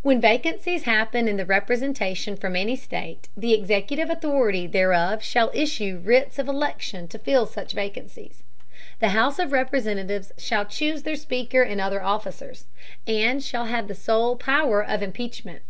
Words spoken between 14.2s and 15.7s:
Power of Impeachment.